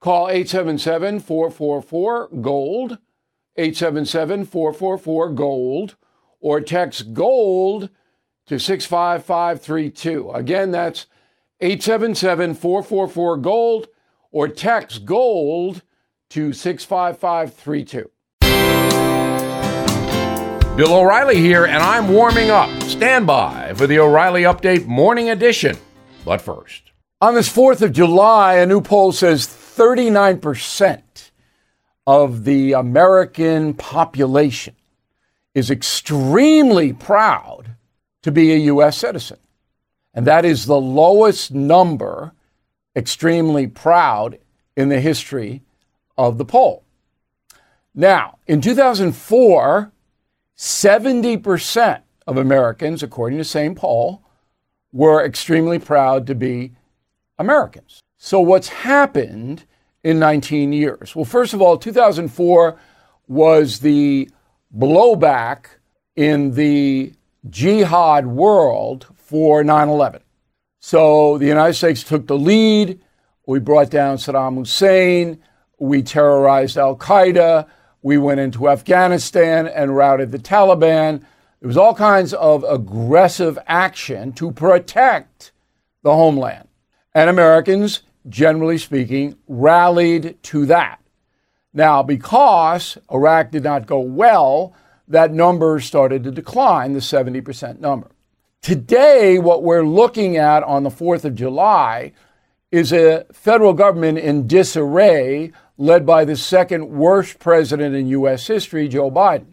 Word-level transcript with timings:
Call 0.00 0.30
877 0.30 1.20
444 1.20 2.28
GOLD, 2.40 2.98
877 3.56 4.46
444 4.46 5.30
GOLD, 5.32 5.96
or 6.40 6.60
text 6.62 7.12
GOLD 7.12 7.90
to 8.46 8.58
65532. 8.58 10.30
Again, 10.30 10.70
that's 10.70 11.04
877 11.60 12.54
444 12.54 13.36
GOLD, 13.36 13.88
or 14.32 14.48
text 14.48 15.04
GOLD 15.04 15.82
to 16.30 16.54
65532. 16.54 18.10
Bill 20.76 20.94
O'Reilly 20.94 21.36
here, 21.36 21.66
and 21.66 21.82
I'm 21.82 22.08
warming 22.08 22.48
up. 22.48 22.70
Stand 22.84 23.26
by 23.26 23.74
for 23.74 23.86
the 23.86 23.98
O'Reilly 23.98 24.44
Update 24.44 24.86
Morning 24.86 25.28
Edition. 25.28 25.76
But 26.24 26.40
first, 26.40 26.92
on 27.20 27.34
this 27.34 27.54
4th 27.54 27.82
of 27.82 27.92
July, 27.92 28.54
a 28.54 28.66
new 28.66 28.80
poll 28.80 29.12
says 29.12 29.46
39% 29.80 31.30
of 32.06 32.44
the 32.44 32.74
American 32.74 33.72
population 33.72 34.76
is 35.54 35.70
extremely 35.70 36.92
proud 36.92 37.76
to 38.20 38.30
be 38.30 38.52
a 38.52 38.56
U.S. 38.56 38.98
citizen. 38.98 39.38
And 40.12 40.26
that 40.26 40.44
is 40.44 40.66
the 40.66 40.78
lowest 40.78 41.52
number, 41.52 42.32
extremely 42.94 43.66
proud, 43.66 44.36
in 44.76 44.90
the 44.90 45.00
history 45.00 45.62
of 46.18 46.36
the 46.36 46.44
poll. 46.44 46.84
Now, 47.94 48.36
in 48.46 48.60
2004, 48.60 49.90
70% 50.58 52.02
of 52.26 52.36
Americans, 52.36 53.02
according 53.02 53.38
to 53.38 53.44
same 53.44 53.74
poll, 53.74 54.22
were 54.92 55.24
extremely 55.24 55.78
proud 55.78 56.26
to 56.26 56.34
be 56.34 56.72
Americans. 57.38 58.02
So, 58.18 58.40
what's 58.40 58.68
happened 58.68 59.64
in 60.02 60.18
19 60.18 60.72
years? 60.72 61.14
Well, 61.14 61.24
first 61.24 61.54
of 61.54 61.62
all, 61.62 61.76
2004 61.76 62.78
was 63.28 63.80
the 63.80 64.30
blowback 64.76 65.66
in 66.16 66.52
the 66.52 67.12
jihad 67.48 68.26
world 68.26 69.06
for 69.14 69.62
9 69.64 69.88
11. 69.88 70.22
So, 70.80 71.38
the 71.38 71.46
United 71.46 71.74
States 71.74 72.02
took 72.02 72.26
the 72.26 72.38
lead. 72.38 73.00
We 73.46 73.58
brought 73.58 73.90
down 73.90 74.16
Saddam 74.16 74.56
Hussein. 74.56 75.42
We 75.78 76.02
terrorized 76.02 76.76
Al 76.76 76.96
Qaeda. 76.96 77.66
We 78.02 78.16
went 78.16 78.40
into 78.40 78.68
Afghanistan 78.68 79.66
and 79.66 79.96
routed 79.96 80.32
the 80.32 80.38
Taliban. 80.38 81.20
There 81.60 81.66
was 81.66 81.76
all 81.76 81.94
kinds 81.94 82.32
of 82.32 82.64
aggressive 82.64 83.58
action 83.66 84.32
to 84.34 84.52
protect 84.52 85.52
the 86.02 86.14
homeland. 86.14 86.68
And 87.14 87.28
Americans, 87.28 88.02
generally 88.30 88.78
speaking, 88.78 89.36
rallied 89.46 90.42
to 90.44 90.66
that. 90.66 91.00
Now, 91.72 92.02
because 92.02 92.96
Iraq 93.12 93.50
did 93.50 93.62
not 93.62 93.86
go 93.86 94.00
well, 94.00 94.74
that 95.06 95.32
number 95.32 95.80
started 95.80 96.24
to 96.24 96.30
decline, 96.30 96.92
the 96.92 97.00
70% 97.00 97.80
number. 97.80 98.10
Today, 98.62 99.38
what 99.38 99.62
we're 99.62 99.84
looking 99.84 100.36
at 100.36 100.62
on 100.62 100.82
the 100.82 100.90
4th 100.90 101.24
of 101.24 101.34
July 101.34 102.12
is 102.70 102.92
a 102.92 103.26
federal 103.32 103.72
government 103.72 104.18
in 104.18 104.46
disarray 104.46 105.52
led 105.76 106.04
by 106.04 106.24
the 106.24 106.36
second 106.36 106.88
worst 106.90 107.38
president 107.38 107.94
in 107.94 108.06
U.S. 108.08 108.46
history, 108.46 108.86
Joe 108.86 109.10
Biden. 109.10 109.46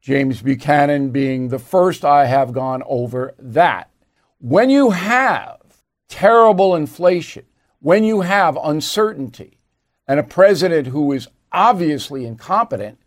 James 0.00 0.42
Buchanan 0.42 1.10
being 1.10 1.48
the 1.48 1.58
first, 1.58 2.04
I 2.04 2.26
have 2.26 2.52
gone 2.52 2.82
over 2.86 3.34
that. 3.38 3.90
When 4.38 4.70
you 4.70 4.90
have 4.90 5.60
terrible 6.08 6.74
inflation, 6.74 7.44
when 7.82 8.04
you 8.04 8.20
have 8.20 8.56
uncertainty, 8.62 9.58
and 10.06 10.20
a 10.20 10.22
president 10.22 10.86
who 10.88 11.12
is 11.12 11.28
obviously 11.50 12.24
incompetent, 12.24 12.98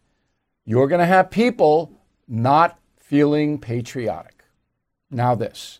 you're 0.65 0.87
going 0.87 0.99
to 0.99 1.05
have 1.05 1.31
people 1.31 1.91
not 2.27 2.77
feeling 2.97 3.57
patriotic. 3.57 4.43
Now, 5.09 5.33
this. 5.33 5.79